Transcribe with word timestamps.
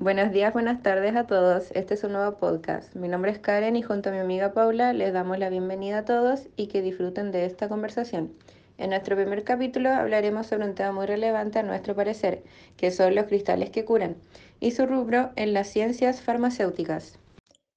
Buenos 0.00 0.32
días, 0.32 0.54
buenas 0.54 0.82
tardes 0.82 1.14
a 1.14 1.26
todos. 1.26 1.70
Este 1.72 1.92
es 1.92 2.04
un 2.04 2.12
nuevo 2.12 2.38
podcast. 2.38 2.96
Mi 2.96 3.06
nombre 3.06 3.32
es 3.32 3.38
Karen 3.38 3.76
y 3.76 3.82
junto 3.82 4.08
a 4.08 4.12
mi 4.12 4.18
amiga 4.18 4.54
Paula 4.54 4.94
les 4.94 5.12
damos 5.12 5.38
la 5.38 5.50
bienvenida 5.50 5.98
a 5.98 6.04
todos 6.06 6.48
y 6.56 6.68
que 6.68 6.80
disfruten 6.80 7.32
de 7.32 7.44
esta 7.44 7.68
conversación. 7.68 8.32
En 8.78 8.88
nuestro 8.90 9.14
primer 9.14 9.44
capítulo 9.44 9.90
hablaremos 9.90 10.46
sobre 10.46 10.64
un 10.64 10.74
tema 10.74 10.92
muy 10.92 11.04
relevante 11.04 11.58
a 11.58 11.64
nuestro 11.64 11.94
parecer, 11.94 12.42
que 12.78 12.90
son 12.90 13.14
los 13.14 13.26
cristales 13.26 13.68
que 13.68 13.84
curan, 13.84 14.16
y 14.58 14.70
su 14.70 14.86
rubro 14.86 15.32
en 15.36 15.52
las 15.52 15.68
ciencias 15.68 16.22
farmacéuticas. 16.22 17.18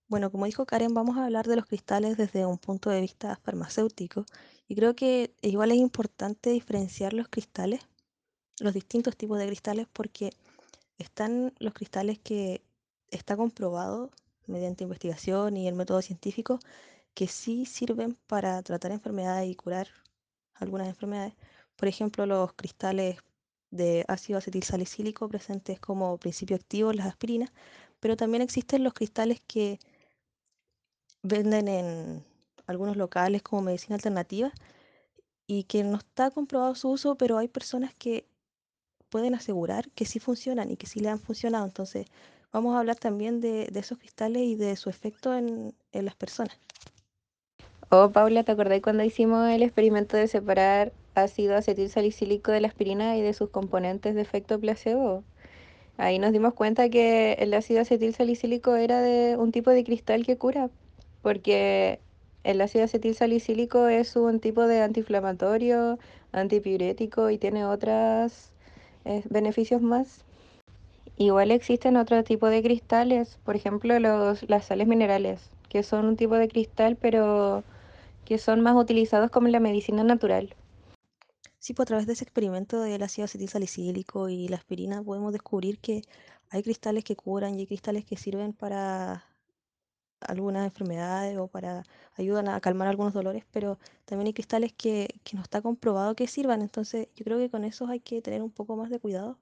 Bueno, 0.07 0.31
como 0.31 0.45
dijo 0.45 0.65
Karen, 0.65 0.93
vamos 0.93 1.17
a 1.17 1.25
hablar 1.25 1.45
de 1.45 1.57
los 1.57 1.65
cristales 1.65 2.15
desde 2.15 2.45
un 2.45 2.57
punto 2.57 2.89
de 2.89 3.01
vista 3.01 3.37
farmacéutico 3.43 4.25
y 4.69 4.75
creo 4.75 4.95
que 4.95 5.33
igual 5.41 5.71
es 5.71 5.77
importante 5.77 6.51
diferenciar 6.51 7.11
los 7.11 7.27
cristales, 7.27 7.81
los 8.61 8.73
distintos 8.73 9.17
tipos 9.17 9.39
de 9.39 9.47
cristales, 9.47 9.87
porque 9.91 10.29
están 10.97 11.53
los 11.59 11.73
cristales 11.73 12.19
que 12.19 12.61
está 13.09 13.37
comprobado 13.37 14.11
mediante 14.47 14.84
investigación 14.84 15.57
y 15.57 15.67
el 15.67 15.75
método 15.75 16.01
científico 16.01 16.59
que 17.13 17.27
sí 17.27 17.65
sirven 17.65 18.17
para 18.27 18.61
tratar 18.63 18.91
enfermedades 18.91 19.49
y 19.49 19.55
curar 19.55 19.87
algunas 20.55 20.87
enfermedades. 20.87 21.34
Por 21.75 21.87
ejemplo, 21.87 22.25
los 22.25 22.53
cristales 22.53 23.20
de 23.71 24.05
ácido 24.07 24.37
acetilsalicílico 24.39 25.27
presentes 25.27 25.79
como 25.79 26.17
principio 26.17 26.55
activo 26.55 26.91
en 26.91 26.98
las 26.98 27.07
aspirinas, 27.07 27.51
pero 27.99 28.15
también 28.15 28.41
existen 28.41 28.84
los 28.84 28.93
cristales 28.93 29.41
que 29.48 29.79
venden 31.23 31.67
en 31.67 32.25
algunos 32.67 32.98
locales 32.98 33.41
como 33.41 33.63
medicina 33.63 33.95
alternativa 33.95 34.51
y 35.48 35.63
que 35.63 35.84
no 35.84 35.98
está 35.98 36.31
comprobado 36.31 36.75
su 36.75 36.89
uso, 36.89 37.15
pero 37.15 37.37
hay 37.37 37.48
personas 37.48 37.93
que 37.95 38.27
pueden 39.13 39.35
asegurar 39.35 39.91
que 39.91 40.05
sí 40.05 40.17
funcionan 40.17 40.72
y 40.72 40.76
que 40.76 40.88
sí 40.88 40.99
le 40.99 41.09
han 41.09 41.20
funcionado. 41.20 41.66
Entonces, 41.66 42.08
vamos 42.52 42.76
a 42.76 42.80
hablar 42.80 42.95
también 42.95 43.41
de, 43.41 43.70
esos 43.76 43.99
cristales 43.99 44.41
y 44.41 44.55
de 44.55 44.76
su 44.76 44.90
efecto 44.90 45.35
en, 45.35 45.76
en 45.91 46.05
las 46.05 46.15
personas. 46.15 46.57
Oh, 47.91 48.10
Paula, 48.10 48.43
¿te 48.43 48.54
acordás 48.54 48.82
cuando 48.82 49.04
hicimos 49.04 49.48
el 49.52 49.62
experimento 49.62 50.18
de 50.18 50.27
separar 50.27 50.93
ácido 51.13 51.55
acetilsalicílico 51.55 52.52
de 52.52 52.62
la 52.62 52.70
aspirina 52.70 53.15
y 53.15 53.21
de 53.21 53.34
sus 53.34 53.52
componentes 53.52 54.15
de 54.15 54.21
efecto 54.21 54.60
placebo? 54.60 55.24
Ahí 55.98 56.18
nos 56.18 56.32
dimos 56.32 56.55
cuenta 56.55 56.90
que 56.90 57.34
el 57.34 57.54
ácido 57.54 57.82
acetilsalicílico 57.82 58.76
era 58.77 58.99
de 58.99 59.37
un 59.37 59.52
tipo 59.52 59.70
de 59.70 59.84
cristal 59.84 60.26
que 60.26 60.37
cura, 60.40 60.71
porque 61.21 61.99
el 62.43 62.59
ácido 62.62 62.85
acetilsalicílico 62.85 63.87
es 63.90 64.16
un 64.16 64.40
tipo 64.40 64.66
de 64.66 64.81
antiinflamatorio, 64.81 66.00
antipirético 66.31 67.30
y 67.30 67.38
tiene 67.38 67.63
otros 67.63 68.53
eh, 69.06 69.23
beneficios 69.29 69.81
más. 69.81 70.23
Igual 71.18 71.51
existen 71.51 71.97
otro 71.97 72.23
tipo 72.23 72.47
de 72.47 72.63
cristales, 72.63 73.38
por 73.44 73.56
ejemplo 73.56 74.00
los, 74.00 74.47
las 74.50 74.66
sales 74.66 74.88
minerales, 74.88 75.50
que 75.69 75.84
son 75.84 76.06
un 76.06 76.18
tipo 76.18 76.35
de 76.35 76.47
cristal 76.47 76.96
pero 76.96 77.63
que 78.25 78.38
son 78.38 78.62
más 78.62 78.75
utilizados 78.75 79.29
como 79.29 79.47
en 79.47 79.53
la 79.53 79.59
medicina 79.59 80.03
natural. 80.03 80.56
Sí, 81.59 81.74
pues 81.74 81.85
a 81.85 81.88
través 81.88 82.07
de 82.07 82.13
ese 82.13 82.25
experimento 82.25 82.81
del 82.81 83.03
ácido 83.03 83.25
acetilsalicílico 83.25 84.28
y 84.29 84.47
la 84.47 84.57
aspirina 84.57 85.01
podemos 85.01 85.31
descubrir 85.31 85.78
que 85.79 86.01
hay 86.50 86.62
cristales 86.62 87.03
que 87.03 87.16
curan 87.16 87.56
y 87.56 87.62
hay 87.62 87.68
cristales 87.68 88.06
que 88.06 88.18
sirven 88.18 88.53
para 88.53 89.24
algunas 90.28 90.66
enfermedades 90.66 91.38
o 91.38 91.47
para 91.47 91.84
ayudan 92.16 92.50
a 92.50 92.59
calmar 92.62 92.88
algunos 92.88 93.13
dolores, 93.13 93.44
pero 93.52 93.78
también 94.06 94.28
hay 94.28 94.34
cristales 94.34 94.74
que, 94.74 95.07
que 95.24 95.35
no 95.35 95.44
está 95.44 95.62
comprobado 95.62 96.16
que 96.16 96.28
sirvan, 96.28 96.62
entonces 96.62 97.07
yo 97.16 97.24
creo 97.25 97.38
que 97.38 97.50
con 97.50 97.63
esos 97.63 97.90
hay 97.90 98.00
que 98.00 98.22
tener 98.22 98.41
un 98.41 98.52
poco 98.52 98.75
más 98.75 98.90
de 98.90 99.00
cuidado. 99.00 99.38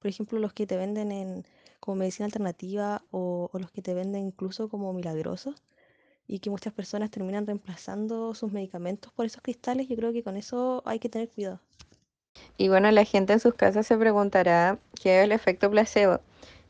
Por 0.00 0.08
ejemplo, 0.08 0.38
los 0.38 0.52
que 0.52 0.66
te 0.66 0.76
venden 0.76 1.12
en, 1.12 1.44
como 1.80 1.96
medicina 1.96 2.26
alternativa 2.26 3.02
o, 3.10 3.50
o 3.52 3.58
los 3.58 3.70
que 3.70 3.82
te 3.82 3.94
venden 3.94 4.26
incluso 4.26 4.68
como 4.68 4.92
milagrosos 4.92 5.62
y 6.26 6.38
que 6.38 6.50
muchas 6.50 6.72
personas 6.72 7.10
terminan 7.10 7.46
reemplazando 7.46 8.34
sus 8.34 8.52
medicamentos 8.52 9.12
por 9.12 9.26
esos 9.26 9.42
cristales, 9.42 9.88
yo 9.88 9.96
creo 9.96 10.12
que 10.12 10.22
con 10.22 10.36
eso 10.36 10.82
hay 10.86 10.98
que 10.98 11.08
tener 11.08 11.28
cuidado. 11.28 11.60
Y 12.56 12.68
bueno, 12.68 12.90
la 12.90 13.04
gente 13.04 13.32
en 13.32 13.40
sus 13.40 13.54
casas 13.54 13.86
se 13.86 13.96
preguntará 13.96 14.78
qué 15.00 15.18
es 15.18 15.24
el 15.24 15.32
efecto 15.32 15.70
placebo. 15.70 16.20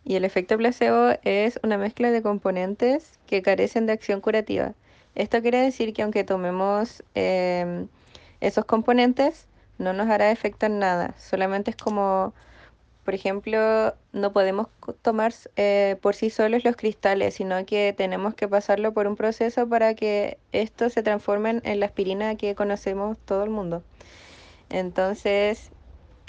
Y 0.04 0.16
el 0.16 0.24
efecto 0.24 0.56
placebo 0.56 1.10
es 1.22 1.60
una 1.62 1.76
mezcla 1.78 2.10
de 2.10 2.22
componentes 2.22 3.18
que 3.26 3.42
carecen 3.42 3.86
de 3.86 3.92
acción 3.92 4.20
curativa. 4.20 4.74
Esto 5.14 5.42
quiere 5.42 5.58
decir 5.58 5.92
que 5.92 6.02
aunque 6.02 6.24
tomemos 6.24 7.02
em, 7.14 7.88
esos 8.40 8.64
componentes, 8.64 9.46
no 9.78 9.92
nos 9.92 10.08
hará 10.08 10.30
efecto 10.30 10.66
en 10.66 10.78
nada. 10.78 11.14
Solamente 11.18 11.70
es 11.70 11.76
como, 11.76 12.34
por 13.04 13.14
ejemplo, 13.14 13.94
no 14.12 14.32
podemos 14.32 14.68
tomar 15.02 15.32
eh, 15.56 15.96
por 16.00 16.14
sí 16.14 16.30
solos 16.30 16.64
los 16.64 16.76
cristales, 16.76 17.34
sino 17.34 17.64
que 17.66 17.94
tenemos 17.96 18.34
que 18.34 18.48
pasarlo 18.48 18.92
por 18.94 19.06
un 19.06 19.16
proceso 19.16 19.68
para 19.68 19.94
que 19.94 20.38
estos 20.52 20.92
se 20.92 21.02
transformen 21.02 21.60
en 21.64 21.80
la 21.80 21.86
aspirina 21.86 22.36
que 22.36 22.54
conocemos 22.54 23.18
todo 23.24 23.44
el 23.44 23.50
mundo. 23.50 23.82
Entonces, 24.70 25.70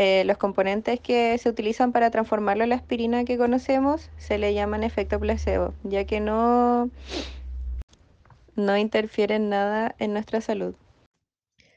eh, 0.03 0.23
los 0.25 0.37
componentes 0.37 0.99
que 0.99 1.37
se 1.37 1.47
utilizan 1.47 1.91
para 1.91 2.09
transformarlo 2.09 2.63
en 2.63 2.69
la 2.69 2.75
aspirina 2.75 3.23
que 3.23 3.37
conocemos 3.37 4.09
se 4.17 4.39
le 4.39 4.55
llaman 4.55 4.83
efecto 4.83 5.19
placebo, 5.19 5.75
ya 5.83 6.05
que 6.05 6.19
no, 6.19 6.89
no 8.55 8.77
interfieren 8.77 9.49
nada 9.49 9.93
en 9.99 10.13
nuestra 10.13 10.41
salud. 10.41 10.73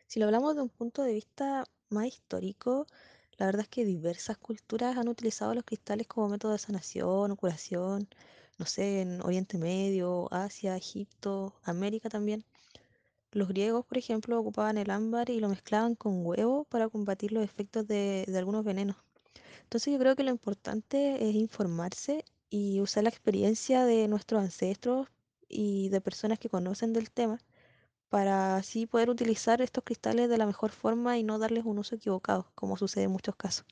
Si 0.07 0.21
lo 0.21 0.25
hablamos 0.25 0.57
de 0.57 0.63
un 0.63 0.71
punto 0.71 1.03
de 1.03 1.13
vista 1.13 1.65
más 1.91 2.07
histórico, 2.07 2.87
la 3.37 3.45
verdad 3.45 3.61
es 3.65 3.69
que 3.69 3.85
diversas 3.85 4.39
culturas 4.39 4.97
han 4.97 5.09
utilizado 5.09 5.55
los 5.55 5.65
cristales 5.65 6.07
como 6.07 6.31
método 6.31 6.53
de 6.53 6.59
sanación 6.59 7.31
o 7.31 7.37
curación, 7.37 8.09
no 8.57 8.65
sé, 8.65 9.03
en 9.03 9.21
Oriente 9.21 9.59
Medio, 9.59 10.33
Asia, 10.33 10.79
Egipto, 10.79 11.53
América 11.63 12.09
también. 12.09 12.43
Los 13.35 13.49
griegos, 13.49 13.85
por 13.85 13.99
ejemplo, 13.99 14.39
ocupaban 14.39 14.79
el 14.79 14.93
ámbar 14.93 15.29
y 15.29 15.41
lo 15.41 15.49
mezclaban 15.49 15.97
con 15.97 16.25
huevo 16.25 16.67
para 16.67 16.89
combatir 16.89 17.33
los 17.33 17.43
efectos 17.43 17.85
de, 17.85 18.25
algunos 18.37 18.65
venenos. 18.65 18.97
Entonces 19.65 19.93
yo 19.93 19.99
creo 19.99 20.15
que 20.15 20.23
lo 20.23 20.31
importante 20.31 21.29
es 21.29 21.35
informarse 21.35 22.25
y 22.49 22.81
usar 22.81 23.03
la 23.03 23.09
experiencia 23.09 23.85
de 23.87 24.07
nuestros 24.07 24.41
ancestros 24.41 25.09
y 25.49 25.89
de 25.89 26.01
personas 26.01 26.39
que 26.39 26.49
conocen 26.49 26.93
del 26.93 27.11
tema 27.11 27.41
para 28.09 28.55
así 28.55 28.87
poder 28.87 29.11
utilizar 29.11 29.61
estos 29.61 29.83
cristales 29.83 30.29
de 30.29 30.39
la 30.39 30.47
mejor 30.47 30.71
forma 30.71 31.19
y 31.19 31.25
no 31.25 31.41
darles 31.41 31.65
un 31.65 31.79
uso 31.79 31.97
equivocado, 31.97 32.47
como 32.55 32.77
sucede 32.77 33.05
en 33.05 33.11
muchos 33.11 33.35
casos. 33.35 33.67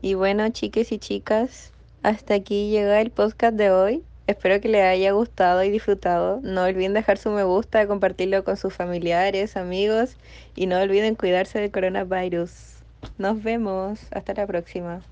Y 0.00 0.14
bueno, 0.14 0.48
chiques 0.50 0.92
y 0.92 1.00
chicas, 1.00 1.72
hasta 2.04 2.34
aquí 2.34 2.70
llega 2.70 3.00
el 3.00 3.10
podcast 3.10 3.56
de 3.56 3.72
hoy. 3.72 4.04
Espero 4.26 4.60
que 4.60 4.68
les 4.68 4.82
haya 4.82 5.12
gustado 5.12 5.62
y 5.62 5.70
disfrutado. 5.70 6.40
No 6.42 6.64
olviden 6.64 6.94
dejar 6.94 7.16
su 7.18 7.30
me 7.30 7.44
gusta, 7.44 7.86
compartirlo 7.86 8.42
con 8.42 8.56
sus 8.56 8.74
familiares, 8.74 9.56
amigos 9.56 10.16
y 10.56 10.66
no 10.66 10.80
olviden 10.80 11.14
cuidarse 11.14 11.60
del 11.60 11.70
coronavirus. 11.70 12.50
Nos 13.18 13.42
vemos. 13.42 14.00
Hasta 14.10 14.34
la 14.34 14.46
próxima. 14.46 15.02